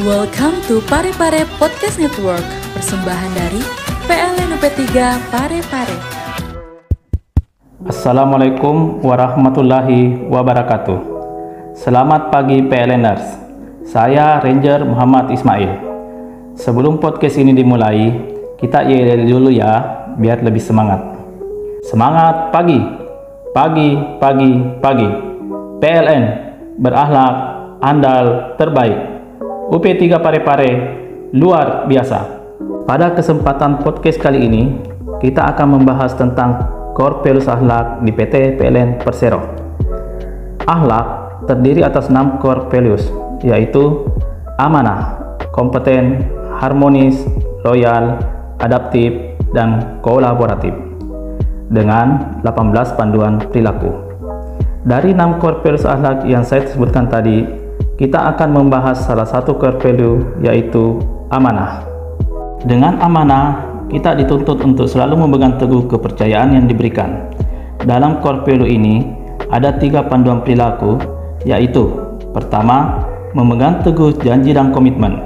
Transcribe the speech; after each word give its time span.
Welcome 0.00 0.64
to 0.72 0.80
Pare 0.88 1.12
Pare 1.20 1.44
Podcast 1.60 2.00
Network, 2.00 2.40
persembahan 2.72 3.28
dari 3.36 3.60
PLN 4.08 4.56
UP3 4.56 4.80
Pare 5.28 5.60
Pare. 5.68 5.96
Assalamualaikum 7.84 9.04
warahmatullahi 9.04 10.32
wabarakatuh. 10.32 10.96
Selamat 11.76 12.32
pagi 12.32 12.64
PLNers. 12.64 13.20
Saya 13.84 14.40
Ranger 14.40 14.88
Muhammad 14.88 15.28
Ismail. 15.28 15.84
Sebelum 16.56 16.96
podcast 16.96 17.36
ini 17.36 17.52
dimulai, 17.52 18.16
kita 18.56 18.88
yel 18.88 19.28
dulu 19.28 19.52
ya, 19.52 20.08
biar 20.16 20.40
lebih 20.40 20.64
semangat. 20.64 21.04
Semangat 21.84 22.48
pagi, 22.48 22.80
pagi, 23.52 23.92
pagi, 24.16 24.52
pagi. 24.80 25.08
PLN 25.84 26.24
berakhlak, 26.80 27.34
andal, 27.84 28.56
terbaik. 28.56 29.11
UP3 29.72 30.20
Parepare 30.20 30.70
luar 31.32 31.88
biasa. 31.88 32.44
Pada 32.84 33.16
kesempatan 33.16 33.80
podcast 33.80 34.20
kali 34.20 34.44
ini, 34.44 34.76
kita 35.16 35.48
akan 35.48 35.80
membahas 35.80 36.12
tentang 36.12 36.60
core 36.92 37.24
values 37.24 37.48
akhlak 37.48 38.04
di 38.04 38.12
PT 38.12 38.60
PLN 38.60 39.00
Persero. 39.00 39.40
Akhlak 40.68 41.40
terdiri 41.48 41.80
atas 41.80 42.12
6 42.12 42.36
core 42.44 42.68
values, 42.68 43.08
yaitu 43.40 44.04
amanah, 44.60 45.16
kompeten, 45.56 46.20
harmonis, 46.60 47.24
loyal, 47.64 48.20
adaptif, 48.60 49.40
dan 49.56 50.04
kolaboratif 50.04 50.76
dengan 51.72 52.36
18 52.44 52.92
panduan 52.92 53.40
perilaku. 53.48 53.88
Dari 54.84 55.16
6 55.16 55.40
core 55.40 55.64
values 55.64 55.88
akhlak 55.88 56.28
yang 56.28 56.44
saya 56.44 56.68
sebutkan 56.68 57.08
tadi, 57.08 57.61
kita 58.00 58.32
akan 58.32 58.48
membahas 58.56 59.04
salah 59.04 59.28
satu 59.28 59.52
core 59.56 59.76
value 59.76 60.24
yaitu 60.40 60.96
amanah. 61.28 61.84
Dengan 62.64 62.96
amanah, 63.04 63.68
kita 63.92 64.16
dituntut 64.16 64.64
untuk 64.64 64.88
selalu 64.88 65.20
memegang 65.20 65.60
teguh 65.60 65.84
kepercayaan 65.84 66.56
yang 66.56 66.64
diberikan. 66.64 67.28
Dalam 67.84 68.24
core 68.24 68.40
value 68.48 68.70
ini, 68.70 69.04
ada 69.52 69.76
tiga 69.76 70.00
panduan 70.08 70.40
perilaku, 70.40 70.96
yaitu 71.44 71.92
pertama, 72.32 73.04
memegang 73.36 73.84
teguh 73.84 74.16
janji 74.24 74.56
dan 74.56 74.72
komitmen. 74.72 75.20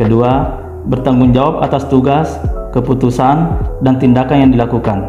Kedua, 0.00 0.56
bertanggung 0.88 1.36
jawab 1.36 1.60
atas 1.60 1.84
tugas, 1.92 2.40
keputusan, 2.72 3.60
dan 3.84 4.00
tindakan 4.00 4.48
yang 4.48 4.50
dilakukan. 4.56 5.04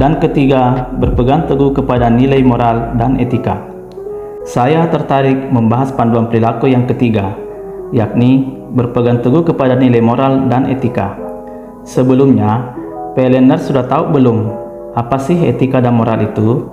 Dan 0.00 0.16
ketiga, 0.16 0.88
berpegang 0.96 1.44
teguh 1.44 1.76
kepada 1.76 2.08
nilai 2.08 2.40
moral 2.40 2.96
dan 2.96 3.20
etika. 3.20 3.67
Saya 4.46 4.86
tertarik 4.86 5.50
membahas 5.50 5.90
panduan 5.90 6.30
perilaku 6.30 6.70
yang 6.70 6.86
ketiga, 6.86 7.34
yakni 7.90 8.46
berpegang 8.70 9.18
teguh 9.18 9.42
kepada 9.42 9.74
nilai 9.74 9.98
moral 9.98 10.46
dan 10.46 10.70
etika. 10.70 11.18
Sebelumnya, 11.82 12.76
PLNer 13.18 13.58
sudah 13.58 13.88
tahu 13.88 14.14
belum 14.14 14.38
apa 14.94 15.18
sih 15.18 15.34
etika 15.42 15.82
dan 15.82 15.98
moral 15.98 16.22
itu? 16.22 16.70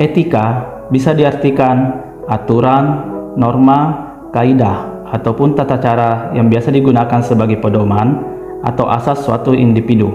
Etika 0.00 0.64
bisa 0.88 1.12
diartikan 1.12 2.00
aturan, 2.30 3.12
norma, 3.36 4.08
kaidah, 4.32 5.08
ataupun 5.12 5.52
tata 5.52 5.76
cara 5.76 6.32
yang 6.32 6.48
biasa 6.48 6.72
digunakan 6.72 7.20
sebagai 7.20 7.60
pedoman 7.60 8.24
atau 8.64 8.88
asas 8.88 9.20
suatu 9.20 9.52
individu 9.52 10.10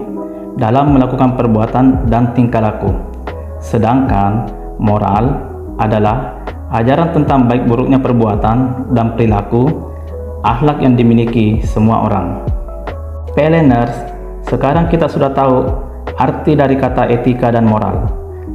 dalam 0.57 0.97
melakukan 0.97 1.37
perbuatan 1.37 2.09
dan 2.09 2.33
tingkah 2.33 2.59
laku. 2.59 2.91
Sedangkan 3.61 4.49
moral 4.81 5.49
adalah 5.79 6.38
ajaran 6.69 7.09
tentang 7.13 7.49
baik 7.49 7.65
buruknya 7.65 7.97
perbuatan 7.97 8.89
dan 8.93 9.17
perilaku 9.17 9.89
akhlak 10.45 10.85
yang 10.85 10.93
dimiliki 10.93 11.65
semua 11.65 12.05
orang. 12.05 12.45
PLNers, 13.33 13.93
sekarang 14.45 14.89
kita 14.89 15.09
sudah 15.09 15.33
tahu 15.33 15.65
arti 16.17 16.53
dari 16.53 16.77
kata 16.77 17.09
etika 17.09 17.49
dan 17.49 17.65
moral. 17.65 18.09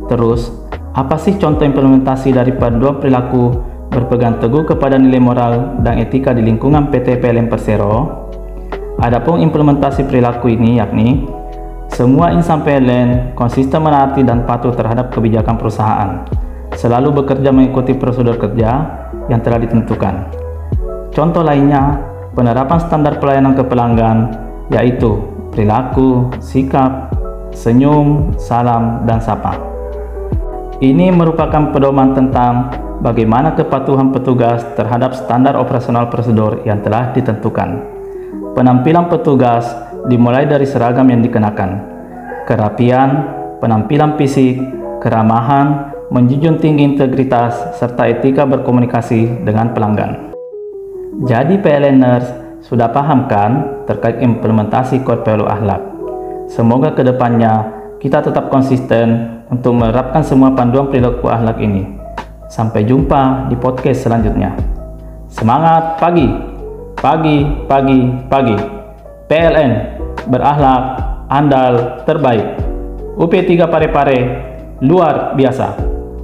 Terus, 0.06 0.52
apa 0.94 1.18
sih 1.18 1.34
contoh 1.40 1.66
implementasi 1.66 2.30
dari 2.30 2.54
panduan 2.54 3.02
perilaku 3.02 3.50
berpegang 3.90 4.38
teguh 4.38 4.62
kepada 4.66 4.94
nilai 4.94 5.22
moral 5.22 5.52
dan 5.82 5.98
etika 5.98 6.30
di 6.30 6.42
lingkungan 6.42 6.90
PT 6.90 7.18
PLN 7.18 7.50
Persero? 7.50 8.26
Adapun 9.02 9.42
implementasi 9.42 10.06
perilaku 10.06 10.54
ini 10.54 10.78
yakni 10.78 11.26
semua 11.90 12.30
insan 12.30 12.62
PLN 12.62 13.34
konsisten 13.34 13.82
menaati 13.82 14.22
dan 14.22 14.46
patuh 14.46 14.70
terhadap 14.70 15.10
kebijakan 15.10 15.58
perusahaan 15.58 16.43
selalu 16.78 17.22
bekerja 17.22 17.50
mengikuti 17.54 17.94
prosedur 17.94 18.38
kerja 18.38 18.70
yang 19.30 19.40
telah 19.40 19.62
ditentukan. 19.62 20.14
Contoh 21.14 21.46
lainnya, 21.46 22.02
penerapan 22.34 22.78
standar 22.82 23.22
pelayanan 23.22 23.54
ke 23.54 23.62
pelanggan, 23.62 24.34
yaitu 24.74 25.22
perilaku, 25.54 26.28
sikap, 26.42 27.14
senyum, 27.54 28.34
salam, 28.36 29.06
dan 29.06 29.22
sapa. 29.22 29.54
Ini 30.82 31.14
merupakan 31.14 31.70
pedoman 31.70 32.12
tentang 32.18 32.74
bagaimana 32.98 33.54
kepatuhan 33.54 34.10
petugas 34.10 34.66
terhadap 34.74 35.14
standar 35.14 35.54
operasional 35.54 36.10
prosedur 36.10 36.66
yang 36.66 36.82
telah 36.82 37.14
ditentukan. 37.14 37.94
Penampilan 38.58 39.06
petugas 39.06 39.70
dimulai 40.10 40.50
dari 40.50 40.66
seragam 40.66 41.06
yang 41.06 41.22
dikenakan, 41.22 41.70
kerapian, 42.50 43.10
penampilan 43.62 44.18
fisik, 44.18 44.58
keramahan, 44.98 45.93
menjunjung 46.12 46.60
tinggi 46.60 46.84
integritas 46.84 47.78
serta 47.80 48.04
etika 48.08 48.44
berkomunikasi 48.44 49.44
dengan 49.44 49.72
pelanggan. 49.72 50.32
Jadi 51.24 51.56
PLNers 51.62 52.26
sudah 52.64 52.90
paham 52.90 53.30
kan 53.30 53.84
terkait 53.86 54.20
implementasi 54.20 55.00
core 55.06 55.24
value 55.24 55.48
akhlak? 55.48 55.80
Semoga 56.50 56.92
ke 56.92 57.06
depannya 57.06 57.70
kita 58.02 58.20
tetap 58.20 58.52
konsisten 58.52 59.40
untuk 59.48 59.76
menerapkan 59.78 60.20
semua 60.20 60.52
panduan 60.52 60.90
perilaku 60.92 61.30
akhlak 61.30 61.56
ini. 61.62 61.88
Sampai 62.52 62.84
jumpa 62.84 63.48
di 63.48 63.56
podcast 63.56 64.04
selanjutnya. 64.04 64.52
Semangat 65.32 65.96
pagi, 65.96 66.28
pagi, 67.00 67.48
pagi, 67.64 68.00
pagi. 68.28 68.56
PLN 69.24 69.72
berakhlak, 70.28 70.82
andal, 71.32 72.04
terbaik. 72.04 72.60
UP3 73.14 73.70
Pare-Pare, 73.70 74.20
luar 74.82 75.32
biasa. 75.38 75.93